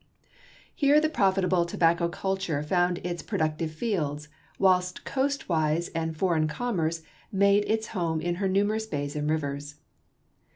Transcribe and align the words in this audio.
Here 0.73 0.99
the 0.99 1.09
profitable 1.09 1.63
tobacco 1.63 2.07
culture 2.07 2.63
found 2.63 2.97
its 3.05 3.21
productive 3.21 3.69
fields, 3.71 4.29
whilst 4.57 5.05
coastwise 5.05 5.89
and 5.89 6.17
foreign 6.17 6.47
commerce 6.47 7.03
made 7.31 7.65
its 7.69 7.89
home 7.89 8.19
in 8.19 8.37
her 8.41 8.49
numerous 8.49 8.87
bays 8.87 9.15
and 9.15 9.29
rivers. 9.29 9.75